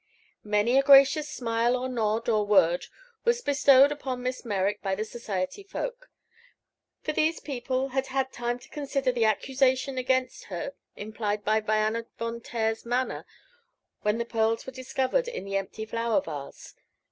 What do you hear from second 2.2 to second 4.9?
or word was bestowed upon Miss Merrick